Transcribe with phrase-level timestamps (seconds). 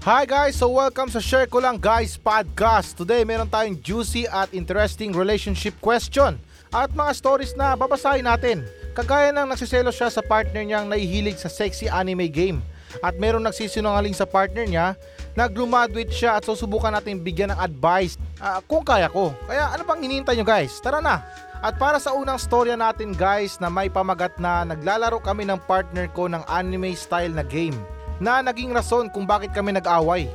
[0.00, 0.56] Hi guys!
[0.56, 2.96] So welcome sa Share Ko Lang Guys podcast.
[2.96, 6.40] Today meron tayong juicy at interesting relationship question
[6.72, 8.64] at mga stories na babasahin natin.
[8.96, 12.64] Kagaya ng nagsiselo siya sa partner niyang nahihilig sa sexy anime game
[13.04, 14.96] at meron nagsisinungaling sa partner niya
[15.36, 19.36] na graduate siya at susubukan natin bigyan ng advice ah, kung kaya ko.
[19.44, 20.80] Kaya ano pang hinihintay nyo guys?
[20.80, 21.20] Tara na!
[21.60, 26.08] At para sa unang storya natin guys na may pamagat na naglalaro kami ng partner
[26.16, 27.76] ko ng anime style na game
[28.20, 30.28] na naging rason kung bakit kami nag-away.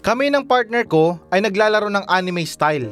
[0.00, 2.88] Kami ng partner ko ay naglalaro ng anime style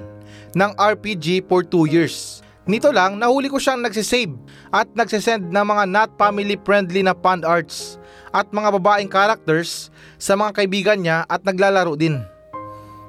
[0.53, 2.45] ng RPG for 2 years.
[2.69, 4.37] Nito lang, nahuli ko siyang nagsisave
[4.69, 7.97] at nagsisend ng mga not family friendly na fan arts
[8.31, 9.89] at mga babaeng characters
[10.21, 12.21] sa mga kaibigan niya at naglalaro din.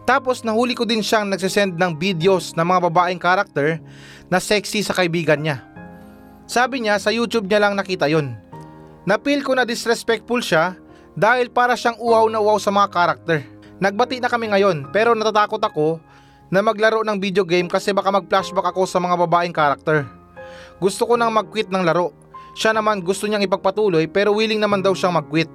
[0.09, 3.77] Tapos nahuli ko din siyang nagsisend ng videos ng mga babaeng character
[4.25, 5.61] na sexy sa kaibigan niya.
[6.49, 8.33] Sabi niya sa YouTube niya lang nakita yon.
[9.05, 10.73] Napil ko na disrespectful siya
[11.13, 13.45] dahil para siyang uwaw na uwaw sa mga karakter.
[13.77, 16.01] Nagbati na kami ngayon pero natatakot ako
[16.49, 20.09] na maglaro ng video game kasi baka mag-flashback ako sa mga babaeng karakter.
[20.81, 22.17] Gusto ko nang mag-quit ng laro.
[22.57, 25.53] Siya naman gusto niyang ipagpatuloy pero willing naman daw siyang mag-quit.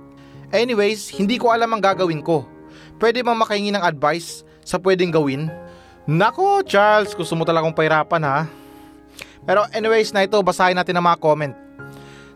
[0.55, 2.55] Anyways, hindi ko alam ang gagawin ko.
[2.99, 5.53] Pwede bang makahingi ng advice sa pwedeng gawin?
[6.05, 8.39] Nako Charles, gusto mo talagang pahirapan ha?
[9.45, 11.55] Pero anyways na ito, basahin natin ang mga comment.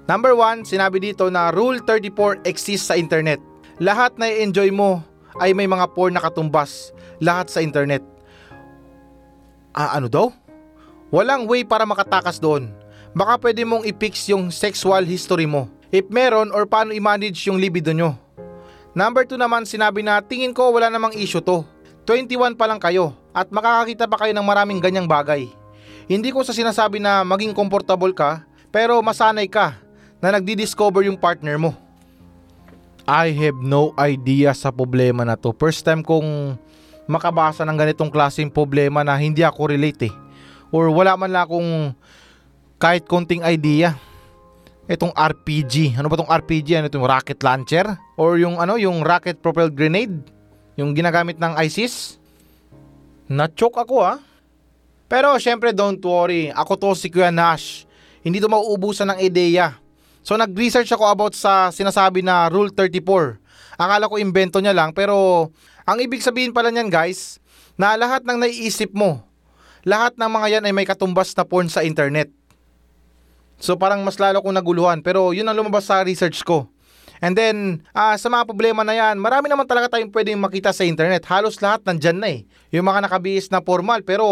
[0.09, 3.41] Number 1, sinabi dito na Rule 34 exists sa internet.
[3.77, 5.05] Lahat na i-enjoy mo
[5.37, 6.97] ay may mga porn na katumbas.
[7.20, 8.01] Lahat sa internet.
[9.77, 10.33] Ah, ano daw?
[11.13, 12.73] Walang way para makatakas doon.
[13.13, 15.69] Baka pwede mong i-fix yung sexual history mo.
[15.89, 18.17] If meron or paano i-manage yung libido nyo.
[18.92, 21.65] Number 2 naman sinabi na tingin ko wala namang issue to.
[22.09, 25.45] 21 pa lang kayo at makakakita pa kayo ng maraming ganyang bagay.
[26.09, 29.77] Hindi ko sa sinasabi na maging comfortable ka pero masanay ka
[30.17, 31.77] na nagdi-discover yung partner mo.
[33.05, 35.52] I have no idea sa problema na to.
[35.52, 36.57] First time kong
[37.05, 40.14] makabasa ng ganitong klaseng problema na hindi ako relate eh.
[40.73, 41.92] Or wala man lang akong
[42.80, 43.92] kahit konting idea.
[44.89, 46.01] Itong RPG.
[46.01, 46.80] Ano ba tong RPG?
[46.80, 47.85] Ano itong rocket launcher?
[48.17, 50.38] Or yung ano, yung rocket propelled grenade?
[50.78, 52.22] Yung ginagamit ng ISIS?
[53.27, 54.22] Na-choke ako ah.
[55.11, 56.55] Pero syempre don't worry.
[56.55, 57.83] Ako to si Kuya Nash.
[58.22, 59.74] Hindi to mauubusan ng ideya.
[60.22, 63.42] So nag-research ako about sa sinasabi na Rule 34.
[63.74, 65.48] Akala ko invento niya lang pero
[65.83, 67.42] ang ibig sabihin pala niyan guys,
[67.74, 69.22] na lahat ng naiisip mo,
[69.83, 72.30] lahat ng mga yan ay may katumbas na porn sa internet.
[73.58, 76.70] So parang mas lalo kong naguluhan pero yun ang lumabas sa research ko.
[77.18, 80.86] And then, ah, sa mga problema na yan, marami naman talaga tayong pwedeng makita sa
[80.86, 81.27] internet.
[81.27, 82.40] Halos lahat nandyan na eh.
[82.70, 84.24] Yung mga nakabihis na formal pero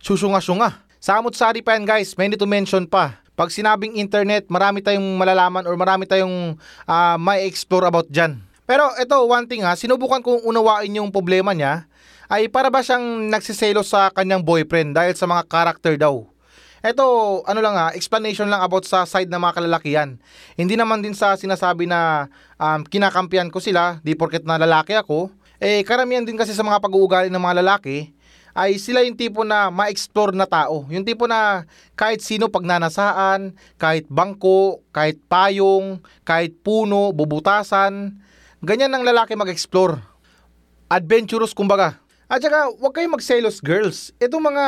[0.00, 0.80] susunga-sunga.
[0.96, 3.20] Sa Amut-Sari pa yan guys, may need to mention pa.
[3.36, 6.56] Pag sinabing internet, marami tayong malalaman or marami tayong
[6.88, 8.40] ah, may explore about dyan.
[8.66, 11.86] Pero ito, one thing ha, sinubukan kong unawain yung problema niya
[12.26, 16.26] ay para ba siyang nagsiselo sa kanyang boyfriend dahil sa mga character daw.
[16.86, 20.14] Ito, ano lang ha, explanation lang about sa side ng mga kalalakihan.
[20.54, 22.30] Hindi naman din sa sinasabi na
[22.62, 25.34] um, kinakampihan ko sila, di porket na lalaki ako.
[25.58, 28.14] Eh, karamihan din kasi sa mga pag-uugali ng mga lalaki,
[28.54, 30.86] ay sila yung tipo na ma-explore na tao.
[30.86, 31.66] Yung tipo na
[31.98, 38.14] kahit sino pagnanasaan, kahit bangko, kahit payong, kahit puno, bubutasan,
[38.62, 39.98] ganyan ang lalaki mag-explore.
[40.86, 41.98] Adventurous kumbaga.
[42.26, 44.10] At saka, huwag kayong magselos girls.
[44.18, 44.64] Itong mga,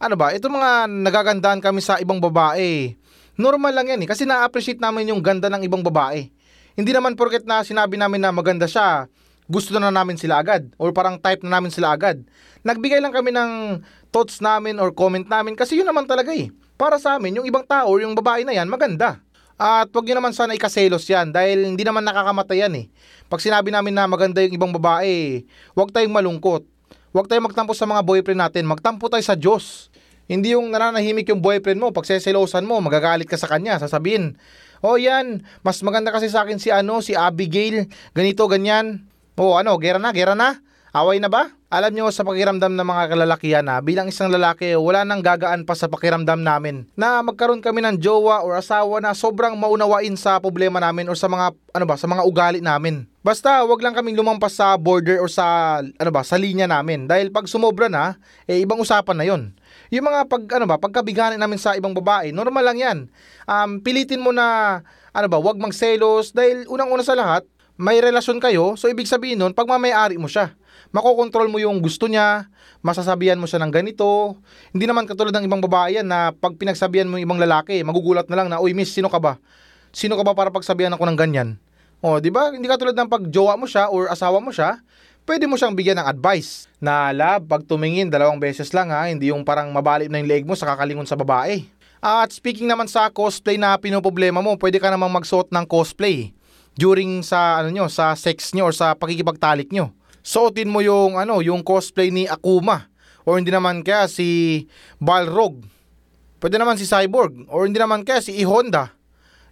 [0.00, 2.96] ano ba, itong mga nagagandaan kami sa ibang babae.
[3.36, 6.32] Normal lang yan eh, kasi na-appreciate namin yung ganda ng ibang babae.
[6.72, 9.12] Hindi naman porket na sinabi namin na maganda siya,
[9.44, 12.24] gusto na namin sila agad or parang type na namin sila agad.
[12.64, 16.48] Nagbigay lang kami ng thoughts namin or comment namin kasi yun naman talaga eh.
[16.80, 19.20] Para sa amin, yung ibang tao or yung babae na yan, maganda.
[19.60, 22.86] At wag nyo naman sana ikaselos yan dahil hindi naman nakakamatay yan eh.
[23.28, 25.44] Pag sinabi namin na maganda yung ibang babae,
[25.76, 26.64] wag tayong malungkot.
[27.10, 29.90] Wag tayong magtampo sa mga boyfriend natin, magtampo tayo sa Diyos.
[30.30, 34.38] Hindi yung nananahimik yung boyfriend mo, pag seselosan mo, magagalit ka sa kanya, sasabihin,
[34.78, 39.10] oh yan, mas maganda kasi sa akin si ano, si Abigail, ganito, ganyan.
[39.34, 40.62] Oh ano, gera na, gera na?
[40.94, 41.50] Away na ba?
[41.70, 45.78] Alam nyo sa pakiramdam ng mga kalalakihan na bilang isang lalaki wala nang gagaan pa
[45.78, 50.82] sa pakiramdam namin na magkaroon kami ng jowa or asawa na sobrang maunawain sa problema
[50.82, 53.06] namin or sa mga ano ba sa mga ugali namin.
[53.22, 57.30] Basta wag lang kaming lumampas sa border or sa ano ba sa linya namin dahil
[57.30, 58.18] pag sumobra na
[58.50, 59.54] eh ibang usapan na 'yon.
[59.90, 62.98] Yung mga pag ano ba pagkabiganin namin sa ibang babae, normal lang 'yan.
[63.44, 67.42] Um, pilitin mo na ano ba, wag magselos dahil unang-una sa lahat,
[67.80, 70.54] may relasyon kayo, so ibig sabihin nun, pag mamayari mo siya,
[70.94, 72.46] makokontrol mo yung gusto niya,
[72.84, 74.36] masasabihan mo siya ng ganito.
[74.70, 78.28] Hindi naman katulad ng ibang babae yan na pag pinagsabihan mo yung ibang lalaki, magugulat
[78.28, 79.40] na lang na, Uy miss, sino ka ba?
[79.96, 81.58] Sino ka ba para pagsabihan ako ng ganyan?
[82.04, 82.52] O, di ba?
[82.52, 84.80] Hindi katulad ng pag jowa mo siya or asawa mo siya,
[85.28, 89.32] pwede mo siyang bigyan ng advice na lab, pag tumingin dalawang beses lang ha, hindi
[89.32, 91.64] yung parang mabalik na yung leg mo sa kakalingon sa babae.
[92.00, 96.32] At speaking naman sa cosplay na pinoproblema mo, pwede ka namang magsuot ng cosplay
[96.72, 99.92] during sa ano nyo, sa sex nyo or sa pakikipagtalik nyo.
[100.24, 102.88] Suotin mo yung ano, yung cosplay ni Akuma
[103.28, 104.64] or hindi naman kaya si
[104.96, 105.60] Balrog.
[106.40, 108.96] Pwede naman si Cyborg or hindi naman kaya si E-Honda.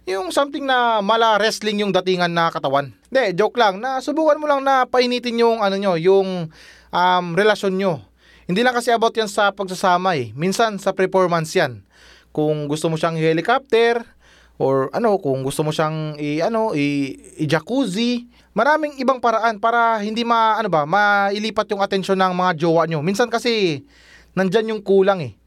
[0.09, 2.89] Yung something na mala wrestling yung datingan na katawan.
[3.13, 6.49] Hindi, joke lang na subukan mo lang na painitin yung ano nyo, yung
[6.89, 8.01] um, relasyon nyo.
[8.49, 10.33] Hindi lang kasi about yan sa pagsasama eh.
[10.33, 11.85] Minsan sa performance yan.
[12.33, 14.01] Kung gusto mo siyang helicopter,
[14.59, 20.03] or ano kung gusto mo siyang i ano i, i jacuzzi maraming ibang paraan para
[20.03, 23.87] hindi ma ano ba mailipat yung atensyon ng mga jowa nyo minsan kasi
[24.35, 25.39] nandyan yung kulang eh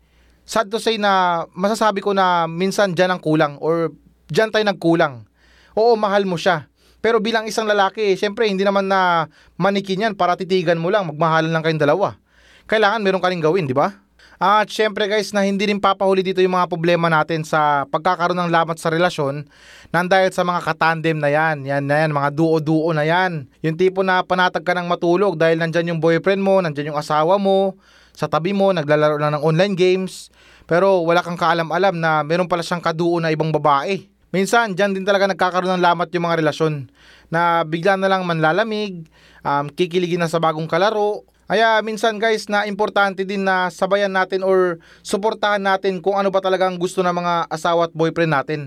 [0.49, 3.93] sad to say na masasabi ko na minsan dyan ang kulang or
[4.33, 5.29] dyan tayo nagkulang
[5.77, 6.73] oo mahal mo siya
[7.05, 9.29] pero bilang isang lalaki syempre hindi naman na
[9.61, 12.17] manikin yan para titigan mo lang magmahalan lang kayong dalawa
[12.65, 14.03] kailangan meron ka rin gawin di ba
[14.43, 18.51] at syempre guys na hindi rin papahuli dito yung mga problema natin sa pagkakaroon ng
[18.51, 19.47] lamat sa relasyon
[19.95, 21.63] nang dahil sa mga katandem na yan.
[21.63, 23.47] Yan na yan, mga duo-duo na yan.
[23.63, 27.39] Yung tipo na panatag ka ng matulog dahil nandyan yung boyfriend mo, nandyan yung asawa
[27.39, 27.79] mo,
[28.11, 30.35] sa tabi mo, naglalaro lang ng online games.
[30.67, 34.11] Pero wala kang kaalam-alam na meron pala siyang kaduo na ibang babae.
[34.33, 36.89] Minsan, dyan din talaga nagkakaroon ng lamat yung mga relasyon
[37.29, 39.05] na bigla na lang manlalamig,
[39.45, 44.41] um, kikiligin na sa bagong kalaro, kaya minsan guys na importante din na sabayan natin
[44.41, 48.61] or suportahan natin kung ano ba talaga ang gusto ng mga asawa at boyfriend natin.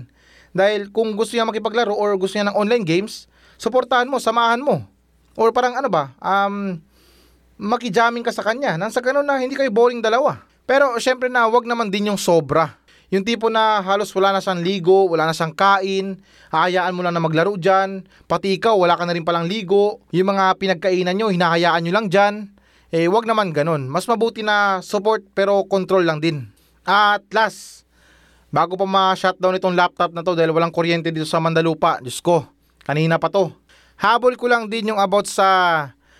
[0.54, 3.26] Dahil kung gusto niya makipaglaro or gusto niya ng online games,
[3.58, 4.86] suportahan mo, samahan mo.
[5.34, 6.78] Or parang ano ba, um,
[7.58, 8.78] makijamming ka sa kanya.
[8.78, 10.46] Nang sa ganun na hindi kayo boring dalawa.
[10.62, 12.78] Pero syempre na wag naman din yung sobra.
[13.14, 16.18] Yung tipo na halos wala na siyang ligo, wala na siyang kain,
[16.50, 20.34] hahayaan mo lang na maglaro dyan, pati ikaw wala ka na rin palang ligo, yung
[20.34, 22.34] mga pinagkainan nyo, hinahayaan nyo lang dyan,
[22.90, 23.86] eh wag naman ganun.
[23.86, 26.50] Mas mabuti na support pero control lang din.
[26.82, 27.86] At last,
[28.50, 32.42] bago pa ma-shutdown itong laptop na to dahil walang kuryente dito sa Mandalupa, Diyos ko,
[32.82, 33.54] kanina pa to.
[34.02, 35.48] Habol ko lang din yung about sa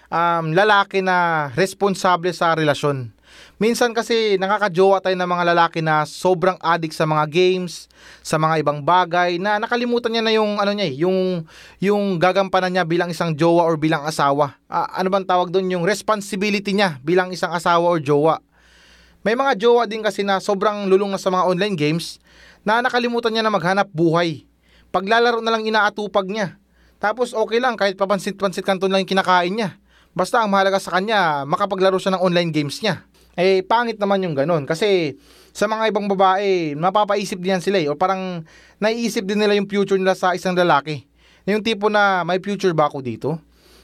[0.06, 3.15] um, lalaki na responsable sa relasyon.
[3.56, 7.88] Minsan kasi nakakajowa tayo ng mga lalaki na sobrang addict sa mga games,
[8.20, 11.40] sa mga ibang bagay na nakalimutan niya na yung ano niya, eh, yung
[11.80, 14.60] yung gagampanan niya bilang isang jowa or bilang asawa.
[14.68, 18.44] Uh, ano bang tawag doon yung responsibility niya bilang isang asawa or jowa.
[19.24, 22.20] May mga jowa din kasi na sobrang lulong na sa mga online games
[22.60, 24.44] na nakalimutan niya na maghanap buhay.
[24.92, 26.60] Paglalaro na lang inaatupag niya.
[27.00, 29.80] Tapos okay lang kahit papansit-pansit kanton lang yung kinakain niya.
[30.12, 33.00] Basta ang mahalaga sa kanya, makapaglaro siya ng online games niya
[33.36, 34.64] eh pangit naman yung ganun.
[34.64, 35.14] Kasi
[35.52, 37.86] sa mga ibang babae, mapapaisip din yan sila eh.
[37.92, 38.42] O parang
[38.80, 41.04] naiisip din nila yung future nila sa isang lalaki.
[41.44, 43.38] Yung tipo na may future ba ako dito?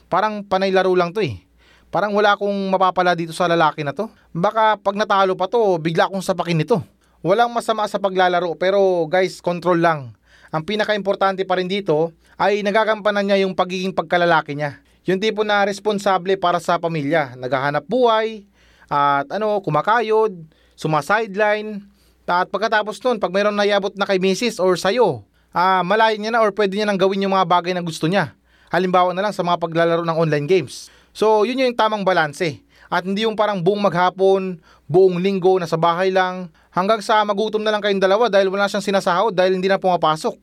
[0.08, 1.44] Parang panay laro lang to eh.
[1.92, 4.08] Parang wala akong mapapala dito sa lalaki na to.
[4.32, 6.80] Baka pag natalo pa to, bigla akong sapakin nito.
[7.20, 10.16] Walang masama sa paglalaro pero guys, control lang.
[10.52, 14.80] Ang pinaka-importante pa rin dito ay nagagampanan niya yung pagiging pagkalalaki niya.
[15.08, 18.44] Yung tipo na responsable para sa pamilya, naghahanap buhay,
[18.92, 20.36] at ano, kumakayod,
[20.76, 21.80] sumasideline,
[22.28, 26.40] at pagkatapos nun, pag mayroon nayabot na kay misis or sa'yo, ah, malayo niya na
[26.40, 28.36] or pwede niya nang gawin yung mga bagay na gusto niya.
[28.72, 30.88] Halimbawa na lang sa mga paglalaro ng online games.
[31.12, 32.64] So, yun yung tamang balanse.
[32.92, 37.72] At hindi yung parang buong maghapon, buong linggo, nasa bahay lang, hanggang sa magutom na
[37.72, 40.36] lang kayong dalawa dahil wala siyang sinasahod dahil hindi na pumapasok.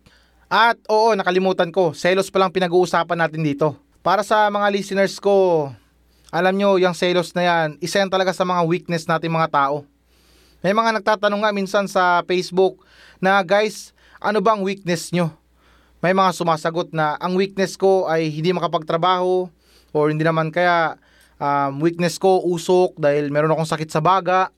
[0.50, 3.78] At oo, nakalimutan ko, selos pa lang pinag-uusapan natin dito.
[4.02, 5.70] Para sa mga listeners ko,
[6.30, 9.82] alam nyo, yung selos na yan, isa yan talaga sa mga weakness natin mga tao.
[10.62, 12.86] May mga nagtatanong nga minsan sa Facebook
[13.18, 15.34] na guys, ano bang weakness nyo?
[16.06, 19.50] May mga sumasagot na ang weakness ko ay hindi makapagtrabaho
[19.90, 21.02] or hindi naman kaya
[21.42, 24.54] um, weakness ko usok dahil meron akong sakit sa baga.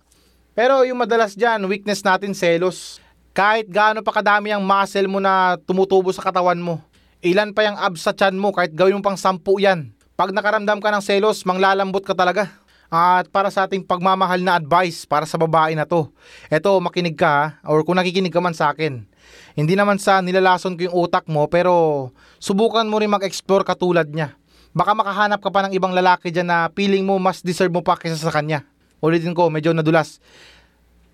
[0.51, 2.99] Pero yung madalas dyan, weakness natin selos.
[3.31, 6.83] Kahit gaano pa kadami ang muscle mo na tumutubo sa katawan mo.
[7.23, 10.79] Ilan pa yung abs sa chan mo kahit gawin mo pang sampu yan pag nakaramdam
[10.83, 12.51] ka ng selos, manglalambot ka talaga.
[12.91, 16.11] At para sa ating pagmamahal na advice para sa babae na to.
[16.51, 19.07] Eto, makinig ka or kung nakikinig ka man sa akin.
[19.55, 22.11] Hindi naman sa nilalason ko yung utak mo, pero
[22.43, 24.35] subukan mo rin mag-explore katulad niya.
[24.75, 27.95] Baka makahanap ka pa ng ibang lalaki dyan na feeling mo mas deserve mo pa
[27.95, 28.67] kaysa sa kanya.
[28.99, 30.19] Ulitin ko, medyo nadulas.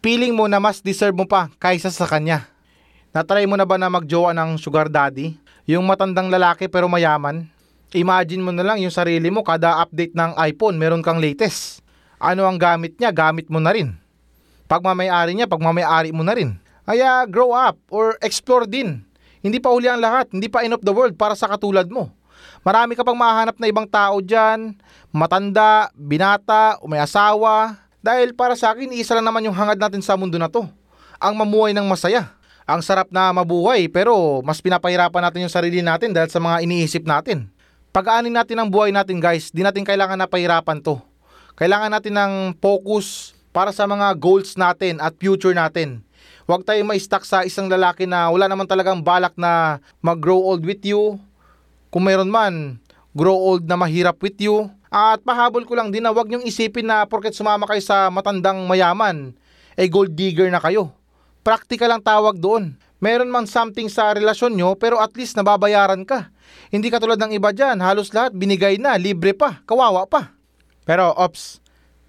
[0.01, 2.45] Feeling mo na mas deserve mo pa kaysa sa kanya.
[3.13, 5.37] Natry mo na ba na magjowa ng sugar daddy?
[5.65, 7.49] Yung matandang lalaki pero mayaman?
[7.95, 11.79] Imagine mo na lang yung sarili mo kada update ng iPhone, meron kang latest.
[12.19, 13.95] Ano ang gamit niya, gamit mo na rin.
[14.67, 16.59] Pag mamayari niya, pag mamayari mo na rin.
[16.83, 19.07] Kaya grow up or explore din.
[19.39, 22.11] Hindi pa uli ang lahat, hindi pa end of the world para sa katulad mo.
[22.67, 24.75] Marami ka pang mahanap na ibang tao dyan,
[25.15, 27.79] matanda, binata, o may asawa.
[28.03, 30.67] Dahil para sa akin, isa lang naman yung hangad natin sa mundo na to.
[31.23, 32.35] Ang mamuhay ng masaya.
[32.67, 37.07] Ang sarap na mabuhay pero mas pinapahirapan natin yung sarili natin dahil sa mga iniisip
[37.07, 37.47] natin.
[37.97, 41.01] Pag-aanin natin ang buhay natin guys, di natin kailangan na pahirapan to.
[41.57, 46.05] Kailangan natin ng focus para sa mga goals natin at future natin.
[46.45, 50.85] Huwag tayo ma-stuck sa isang lalaki na wala naman talagang balak na mag-grow old with
[50.85, 51.17] you.
[51.89, 52.77] Kung mayroon man,
[53.17, 54.69] grow old na mahirap with you.
[54.93, 58.61] At pahabol ko lang din na huwag niyong isipin na porket sumama kayo sa matandang
[58.69, 59.33] mayaman,
[59.73, 60.93] eh gold digger na kayo.
[61.41, 62.77] Practical ang tawag doon.
[62.97, 66.33] Meron man something sa relasyon nyo pero at least nababayaran ka.
[66.73, 70.33] Hindi katulad ng iba dyan, halos lahat binigay na, libre pa, kawawa pa.
[70.81, 71.61] Pero ops,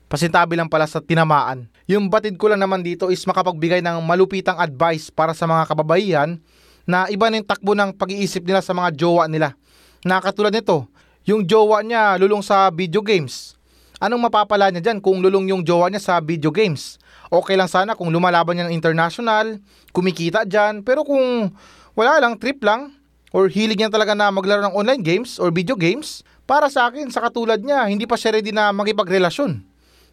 [0.08, 1.68] pasintabi lang pala sa tinamaan.
[1.84, 6.40] Yung batid ko lang naman dito is makapagbigay ng malupitang advice para sa mga kababaihan
[6.88, 9.52] na iba na yung takbo ng pag-iisip nila sa mga jowa nila.
[10.00, 10.88] Na katulad nito,
[11.28, 13.60] yung jowa niya lulong sa video games.
[14.00, 16.96] Anong mapapala niya dyan kung lulong yung jowa niya sa video games?
[17.28, 19.60] Okay lang sana kung lumalaban niya ng international,
[19.92, 21.52] kumikita dyan, pero kung
[21.92, 22.96] wala lang, trip lang,
[23.36, 27.12] or hilig niya talaga na maglaro ng online games or video games, para sa akin,
[27.12, 29.60] sa katulad niya, hindi pa siya ready na makipagrelasyon.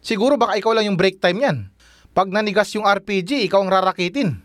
[0.04, 1.56] Siguro baka ikaw lang yung break time yan.
[2.12, 4.36] Pag nanigas yung RPG, ikaw ang rarakitin.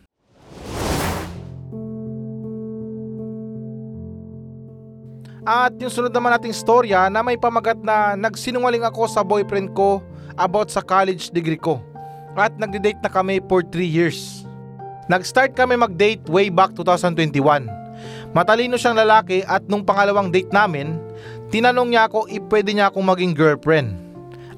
[5.44, 10.00] At yung sunod naman nating storya na may pamagat na nagsinungaling ako sa boyfriend ko
[10.40, 11.91] about sa college degree ko.
[12.36, 14.48] At nagde-date na kami for 3 years.
[15.12, 17.68] Nag-start kami mag-date way back 2021.
[18.32, 20.96] Matalino siyang lalaki at nung pangalawang date namin,
[21.52, 23.92] tinanong niya ako if pwede niya akong maging girlfriend.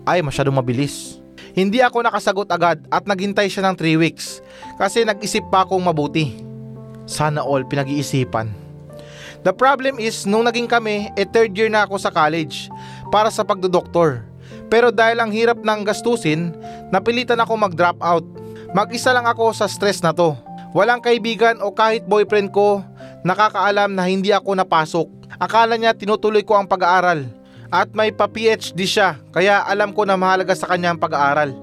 [0.06, 1.18] Ay, masyadong mabilis.
[1.58, 4.42] Hindi ako nakasagot agad at naghintay siya ng 3 weeks
[4.77, 6.42] kasi nag-isip pa akong mabuti.
[7.10, 8.53] Sana all pinag-iisipan.
[9.44, 12.72] The problem is, nung naging kami, e third year na ako sa college
[13.12, 14.24] para sa pagdodoktor.
[14.74, 16.50] Pero dahil ang hirap ng gastusin,
[16.89, 18.25] napilitan ako mag-drop out.
[18.74, 20.34] Mag-isa lang ako sa stress na to.
[20.74, 22.82] Walang kaibigan o kahit boyfriend ko
[23.22, 25.06] nakakaalam na hindi ako napasok.
[25.38, 27.22] Akala niya tinutuloy ko ang pag-aaral.
[27.70, 31.53] At may pa-PhD siya, kaya alam ko na mahalaga sa kanya ang pag-aaral.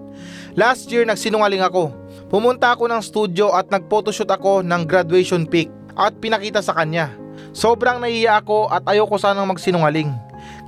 [0.54, 1.90] Last year nagsinungaling ako.
[2.30, 5.66] Pumunta ako ng studio at nag-photoshoot ako ng graduation pic
[5.98, 7.10] at pinakita sa kanya.
[7.50, 10.14] Sobrang naiya ako at ayoko sanang magsinungaling.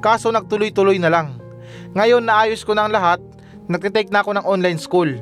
[0.03, 1.42] Kaso nagtuloy-tuloy na lang.
[1.93, 3.21] Ngayon naayos ko ang lahat,
[3.69, 5.13] nagtitake na ako ng online school.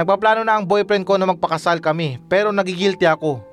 [0.00, 3.44] Nagpaplano na ang boyfriend ko na magpakasal kami pero nagigilty ako.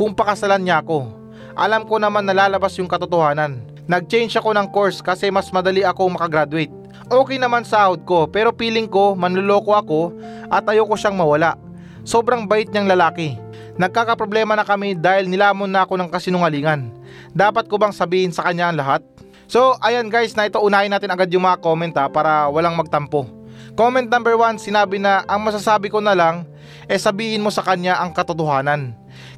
[0.00, 1.12] Kung pakasalan niya ako,
[1.52, 3.60] alam ko naman nalalabas yung katotohanan.
[3.84, 6.72] Nag-change ako ng course kasi mas madali ako makagraduate.
[7.12, 10.00] Okay naman sahod ko pero feeling ko manluloko ako
[10.48, 11.60] at ayoko siyang mawala.
[12.08, 13.36] Sobrang bait niyang lalaki.
[13.76, 16.88] Nagkakaproblema na kami dahil nilamon na ako ng kasinungalingan.
[17.36, 19.04] Dapat ko bang sabihin sa kanya ang lahat?
[19.46, 23.30] So, ayan guys, na ito unahin natin agad yung mga comment ha, para walang magtampo.
[23.78, 26.42] Comment number 1, sinabi na ang masasabi ko na lang,
[26.90, 28.94] eh sabihin mo sa kanya ang katotohanan.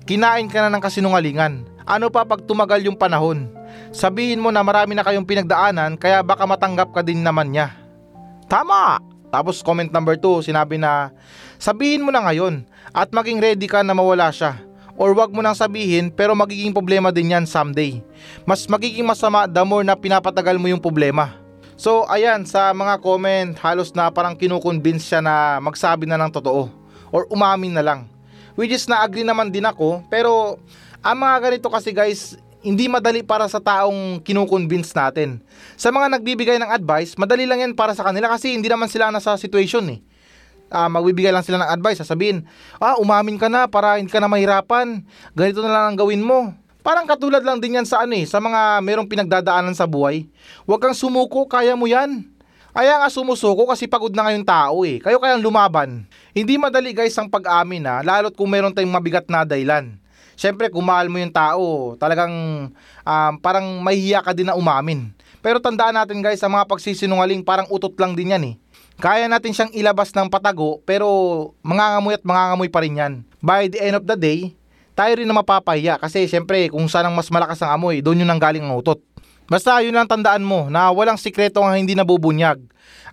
[0.09, 1.69] Kinain ka na ng kasinungalingan.
[1.85, 3.53] Ano pa pag tumagal yung panahon?
[3.93, 7.73] Sabihin mo na marami na kayong pinagdaanan kaya baka matanggap ka din naman niya.
[8.49, 9.00] Tama!
[9.29, 11.12] Tapos comment number 2, sinabi na
[11.61, 12.65] sabihin mo na ngayon
[12.97, 14.57] at maging ready ka na mawala siya.
[14.99, 18.02] Or wag mo nang sabihin pero magiging problema din yan someday.
[18.43, 21.38] Mas magiging masama the more na pinapatagal mo yung problema.
[21.78, 26.67] So ayan sa mga comment halos na parang kinukonvince siya na magsabi na ng totoo
[27.14, 28.11] or umamin na lang.
[28.59, 30.59] Which is na-agree naman din ako pero
[30.99, 35.38] ang mga ganito kasi guys hindi madali para sa taong kinukonvince natin.
[35.78, 39.14] Sa mga nagbibigay ng advice, madali lang yan para sa kanila kasi hindi naman sila
[39.14, 40.02] nasa situation eh
[40.71, 42.45] uh, magbibigay lang sila ng advice, sasabihin,
[42.81, 45.03] ah, umamin ka na para hindi ka na mahirapan,
[45.37, 46.53] ganito na lang ang gawin mo.
[46.81, 50.25] Parang katulad lang din yan sa ano eh, sa mga merong pinagdadaanan sa buhay.
[50.65, 52.25] Huwag kang sumuko, kaya mo yan.
[52.73, 55.03] Kaya nga sumusuko kasi pagod na ngayong tao eh.
[55.03, 56.07] Kayo kayang lumaban.
[56.31, 59.99] Hindi madali guys ang pag-amin ha, lalo't kung meron tayong mabigat na dahilan.
[60.39, 62.31] Siyempre kung mahal mo yung tao, talagang
[63.03, 65.11] um, parang mahihiya ka din na umamin.
[65.43, 68.55] Pero tandaan natin guys, sa mga pagsisinungaling parang utot lang din yan eh.
[68.99, 71.07] Kaya natin siyang ilabas ng patago pero
[71.62, 73.12] mangangamoy at mangangamoy pa rin yan.
[73.38, 74.59] By the end of the day,
[74.99, 78.31] tayo rin na mapapahiya kasi syempre kung saan ang mas malakas ang amoy, doon yun
[78.31, 78.99] ang galing ang utot.
[79.47, 82.59] Basta yun lang tandaan mo na walang sikreto ang hindi nabubunyag.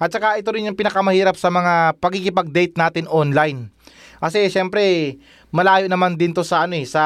[0.02, 3.70] At saka ito rin yung pinakamahirap sa mga pagkikipag-date natin online.
[4.18, 5.16] Kasi syempre
[5.54, 7.06] malayo naman din to sa ano eh, sa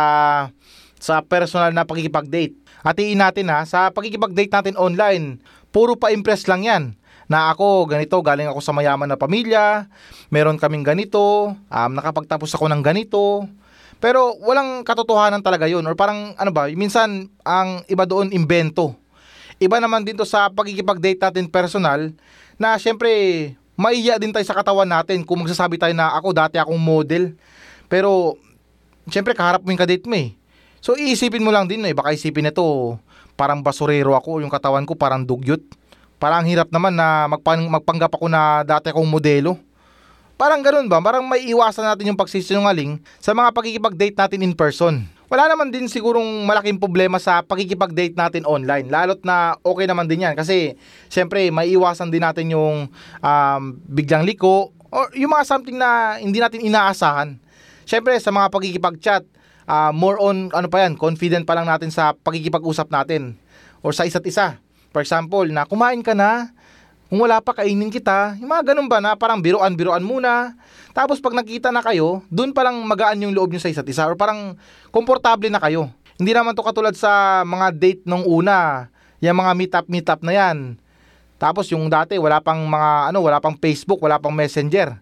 [1.03, 2.55] sa personal na pagkikipag-date.
[2.87, 5.43] Hatiin natin ha, sa pagkikipag-date natin online,
[5.75, 6.83] puro pa impress lang yan.
[7.29, 9.85] Na ako, ganito, galing ako sa mayaman na pamilya,
[10.33, 13.45] meron kaming ganito, um, nakapagtapos ako ng ganito.
[14.01, 15.85] Pero walang katotohanan talaga yun.
[15.85, 18.97] Or parang, ano ba, minsan, ang iba doon, imbento.
[19.61, 22.09] Iba naman dito sa pagkikipag-date natin personal,
[22.57, 23.11] na syempre,
[23.77, 27.37] maiya din tayo sa katawan natin kung magsasabi tayo na ako dati akong model.
[27.85, 28.41] Pero,
[29.05, 30.33] syempre, kaharap mo yung kadate mo eh.
[30.81, 32.97] So, iisipin mo lang din eh, baka isipin nito,
[33.37, 35.61] parang basurero ako, yung katawan ko parang dugyot.
[36.19, 39.55] Parang hirap naman na magpang, magpanggap ako na dati akong modelo.
[40.35, 40.99] Parang ganun ba?
[40.99, 45.07] Parang may iwasan natin yung pagsisinungaling sa mga pagkikipag-date natin in person.
[45.31, 48.91] Wala naman din sigurong malaking problema sa pagkikipag-date natin online.
[48.91, 50.35] Lalot na okay naman din yan.
[50.35, 50.75] Kasi,
[51.07, 52.91] syempre, may iwasan din natin yung
[53.23, 57.39] um, biglang liko or yung mga something na hindi natin inaasahan.
[57.87, 59.23] Syempre, sa mga pagkikipag-chat,
[59.69, 63.39] uh, more on, ano pa yan, confident pa lang natin sa pagkikipag-usap natin
[63.85, 64.59] or sa isa't isa.
[64.89, 66.49] For example, na kumain ka na,
[67.09, 68.37] kung wala pa, kainin kita.
[68.37, 70.53] Yung mga ganun ba na parang biruan-biruan muna.
[70.93, 74.05] Tapos pag nakita na kayo, dun pa lang magaan yung loob nyo sa isa't isa
[74.05, 74.53] or parang
[74.93, 75.89] komportable na kayo.
[76.21, 78.89] Hindi naman to katulad sa mga date nung una.
[79.25, 80.77] Yung mga meet-up-meet-up na yan.
[81.41, 84.99] Tapos yung dati, wala pang mga, ano, wala pang Facebook, wala pang messenger.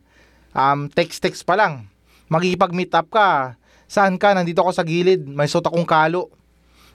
[0.55, 1.91] Um, text-text pa lang.
[2.31, 3.59] Magkikipag-meet up ka.
[3.89, 4.31] Saan ka?
[4.31, 5.27] Nandito ako sa gilid.
[5.27, 6.31] May suot akong kalo.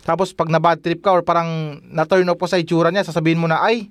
[0.02, 3.46] Tapos pag na-bad trip ka or parang na-turn off po sa itsura niya, sasabihin mo
[3.46, 3.90] na, ay,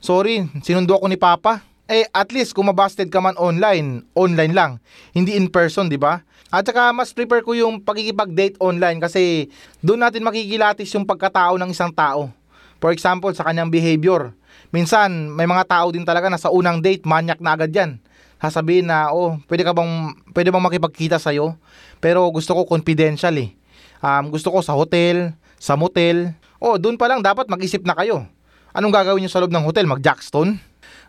[0.00, 1.60] Sorry, sinundo ako ni Papa.
[1.84, 4.70] Eh, at least kung mabasted ka man online, online lang.
[5.12, 6.24] Hindi in person, di ba?
[6.48, 9.52] At saka mas prefer ko yung pagkikipag-date online kasi
[9.84, 12.32] doon natin makikilatis yung pagkatao ng isang tao.
[12.80, 14.32] For example, sa kanyang behavior.
[14.72, 18.00] Minsan, may mga tao din talaga na sa unang date, manyak na agad yan.
[18.40, 21.60] Sasabihin na, oh, pwede ka bang, pwede bang makipagkita sa'yo?
[22.00, 23.52] Pero gusto ko confidential eh.
[24.00, 26.32] Um, gusto ko sa hotel, sa motel.
[26.56, 28.24] Oh, doon pa lang dapat mag-isip na kayo
[28.70, 29.86] Anong gagawin nyo sa loob ng hotel?
[29.86, 30.54] Mag-jackstone?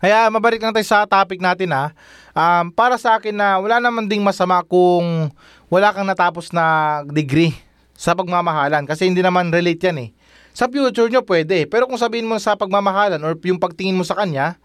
[0.02, 1.94] Kaya mabalik lang tayo sa topic natin ha.
[2.34, 5.30] Um, para sa akin na wala naman ding masama kung
[5.70, 7.54] wala kang natapos na degree
[7.94, 10.12] sa pagmamahalan kasi hindi naman relate yan eh.
[10.58, 14.18] Sa future nyo pwede, pero kung sabihin mo sa pagmamahalan or yung pagtingin mo sa
[14.18, 14.58] kanya,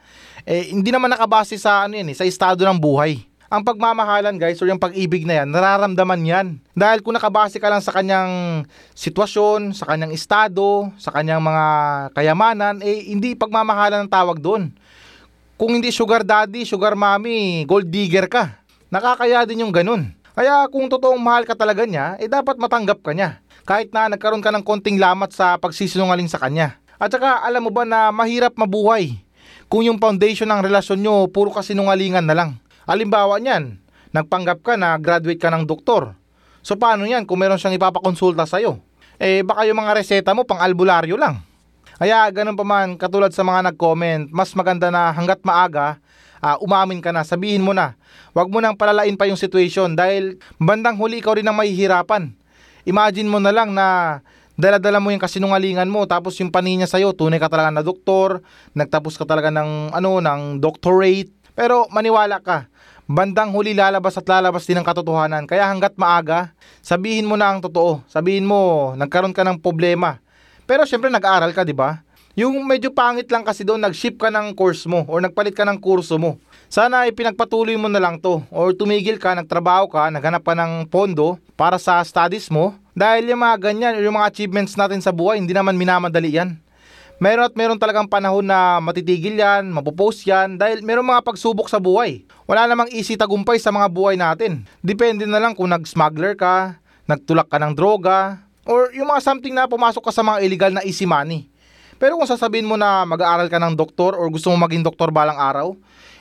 [0.49, 3.23] eh, hindi naman nakabase sa ano yan eh, sa estado ng buhay.
[3.47, 6.47] Ang pagmamahalan guys or yung pag-ibig na yan, nararamdaman yan.
[6.75, 11.67] Dahil kung nakabase ka lang sa kanyang sitwasyon, sa kanyang estado, sa kanyang mga
[12.11, 14.75] kayamanan, eh hindi pagmamahalan ang tawag doon.
[15.55, 18.59] Kung hindi sugar daddy, sugar mommy, gold digger ka.
[18.91, 20.11] Nakakaya din yung ganun.
[20.35, 23.39] Kaya kung totoong mahal ka talaga niya, eh dapat matanggap ka niya.
[23.63, 26.83] Kahit na nagkaroon ka ng konting lamat sa pagsisinungaling sa kanya.
[26.99, 29.23] At saka alam mo ba na mahirap mabuhay
[29.71, 32.51] kung yung foundation ng relasyon nyo puro kasinungalingan na lang.
[32.87, 33.83] Alimbawa niyan,
[34.14, 36.14] nagpanggap ka na graduate ka ng doktor.
[36.62, 38.79] So paano yan kung meron siyang ipapakonsulta sa'yo?
[39.18, 41.42] Eh baka yung mga reseta mo pang albularyo lang.
[41.99, 45.96] Kaya ganun pa man, katulad sa mga nag-comment, mas maganda na hanggat maaga,
[46.44, 47.96] uh, umamin ka na, sabihin mo na.
[48.37, 52.37] Huwag mo nang palalain pa yung situation dahil bandang huli ikaw rin ang mahihirapan.
[52.85, 54.20] Imagine mo na lang na
[54.57, 58.40] dala-dala mo yung kasinungalingan mo tapos yung paninya sa'yo, tunay ka talaga na doktor,
[58.72, 62.69] nagtapos ka talaga ng, ano, ng doctorate, pero maniwala ka,
[63.09, 65.49] bandang huli lalabas at lalabas din ang katotohanan.
[65.49, 66.53] Kaya hanggat maaga,
[66.85, 68.05] sabihin mo na ang totoo.
[68.12, 70.21] Sabihin mo, nagkaroon ka ng problema.
[70.69, 72.05] Pero syempre nag-aaral ka, di ba?
[72.37, 75.81] Yung medyo pangit lang kasi doon, nag-ship ka ng course mo or nagpalit ka ng
[75.81, 76.37] kurso mo.
[76.69, 81.40] Sana ipinagpatuloy mo na lang to or tumigil ka, nagtrabaho ka, naghanap ka ng pondo
[81.57, 82.77] para sa studies mo.
[82.92, 86.66] Dahil yung mga ganyan, yung mga achievements natin sa buhay, hindi naman minamadali yan
[87.17, 91.81] meron at meron talagang panahon na matitigil yan, mapopost yan, dahil meron mga pagsubok sa
[91.81, 92.25] buhay.
[92.45, 94.65] Wala namang easy tagumpay sa mga buhay natin.
[94.85, 96.77] Depende na lang kung nag-smuggler ka,
[97.09, 100.85] nagtulak ka ng droga, or yung mga something na pumasok ka sa mga illegal na
[100.85, 101.49] easy money.
[101.97, 105.41] Pero kung sasabihin mo na mag-aaral ka ng doktor or gusto mo maging doktor balang
[105.41, 105.73] araw,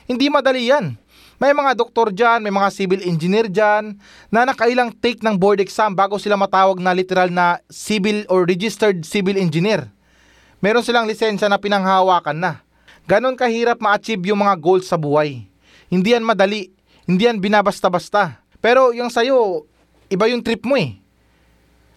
[0.08, 0.96] hindi madali yan.
[1.36, 4.00] May mga doktor dyan, may mga civil engineer dyan
[4.32, 9.04] na nakailang take ng board exam bago sila matawag na literal na civil or registered
[9.04, 9.92] civil engineer
[10.60, 12.52] meron silang lisensya na pinanghawakan na.
[13.06, 15.46] Ganon kahirap ma-achieve yung mga goals sa buhay.
[15.86, 16.74] Hindi yan madali,
[17.06, 18.42] hindi yan binabasta-basta.
[18.58, 19.62] Pero yung sa'yo,
[20.10, 20.98] iba yung trip mo eh.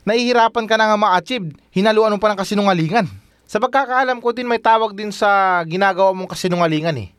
[0.05, 3.09] Nahihirapan ka na nga ma-achieve, hinaluan mo pa ng kasinungalingan.
[3.49, 7.09] Sa pagkakaalam ko din may tawag din sa ginagawa mong kasinungalingan eh.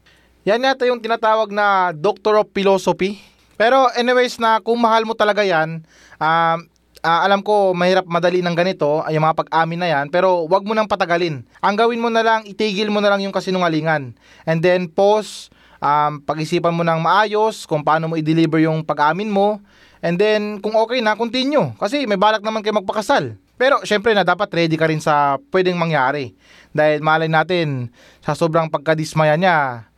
[0.47, 3.19] Yan yata yung tinatawag na Doctor of Philosophy.
[3.59, 5.83] Pero anyways na kung mahal mo talaga yan,
[6.17, 6.59] um,
[7.03, 10.73] uh, alam ko mahirap madali ng ganito, yung mga pag-amin na yan, pero wag mo
[10.77, 11.45] nang patagalin.
[11.61, 14.17] Ang gawin mo na lang, itigil mo na lang yung kasinungalingan.
[14.45, 15.49] And then pause,
[15.81, 19.59] um, pag-isipan mo ng maayos kung paano mo i-deliver yung pag-amin mo.
[20.01, 21.77] And then kung okay na, continue.
[21.77, 23.37] Kasi may balak naman kayo magpakasal.
[23.61, 26.33] Pero syempre na dapat ready ka rin sa pwedeng mangyari.
[26.73, 27.93] Dahil malay natin,
[28.25, 29.90] sa sobrang pagkadismaya niya,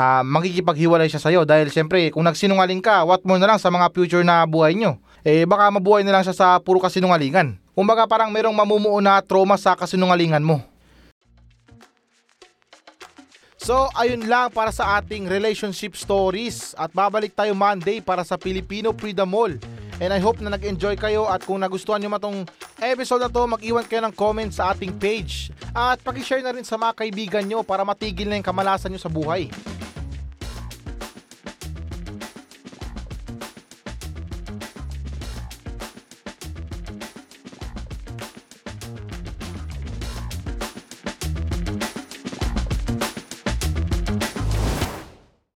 [0.00, 1.44] ah, makikipaghiwalay siya sa'yo.
[1.44, 4.96] Dahil syempre, kung nagsinungaling ka, what more na lang sa mga future na buhay nyo.
[5.20, 7.60] Eh baka mabuhay na lang siya sa puro kasinungalingan.
[7.76, 10.64] Kumbaga parang merong mamumuo na trauma sa kasinungalingan mo.
[13.60, 18.96] So, ayun lang para sa ating relationship stories at babalik tayo Monday para sa Filipino
[18.96, 19.60] Freedom Mall.
[20.00, 22.48] And I hope na nag-enjoy kayo at kung nagustuhan nyo matong
[22.80, 25.52] episode na to, mag-iwan kayo ng comment sa ating page.
[25.76, 29.12] At pakishare na rin sa mga kaibigan nyo para matigil na yung kamalasan nyo sa
[29.12, 29.52] buhay.